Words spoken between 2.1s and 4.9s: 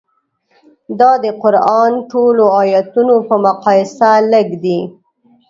ټولو ایتونو په مقایسه لږ دي.